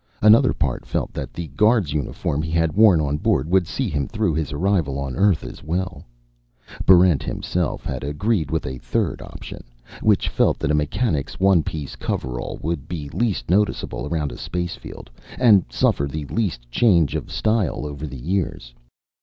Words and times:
Another 0.23 0.51
part 0.51 0.83
felt 0.87 1.13
that 1.13 1.31
the 1.31 1.49
guard's 1.49 1.93
uniform 1.93 2.41
he 2.41 2.49
had 2.49 2.73
worn 2.73 2.99
on 2.99 3.17
board 3.17 3.47
would 3.51 3.67
see 3.67 3.87
him 3.87 4.07
through 4.07 4.33
his 4.33 4.51
arrival 4.51 4.97
on 4.97 5.15
Earth 5.15 5.43
as 5.43 5.61
well. 5.63 6.05
Barrent 6.87 7.21
himself 7.21 7.83
had 7.85 8.03
agreed 8.03 8.49
with 8.49 8.65
a 8.65 8.79
third 8.79 9.21
opinion, 9.23 9.63
which 10.01 10.27
felt 10.27 10.57
that 10.57 10.71
a 10.71 10.73
mechanic's 10.73 11.39
one 11.39 11.61
piece 11.61 11.95
coverall 11.95 12.57
would 12.63 12.87
be 12.87 13.09
least 13.09 13.47
noticeable 13.47 14.07
around 14.07 14.31
a 14.31 14.39
spacefield, 14.39 15.11
and 15.37 15.65
suffer 15.69 16.07
the 16.07 16.25
least 16.25 16.67
change 16.71 17.13
of 17.13 17.31
style 17.31 17.85
over 17.85 18.07
the 18.07 18.17
years. 18.19 18.73